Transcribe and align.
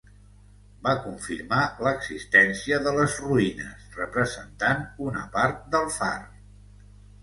Va 0.87 0.93
confirmar 1.03 1.59
l'existència 1.89 2.81
de 2.87 2.95
les 2.97 3.21
roïnes 3.27 3.89
representant 4.01 4.85
una 5.11 5.27
part 5.41 5.65
del 5.77 5.91
far. 6.03 6.15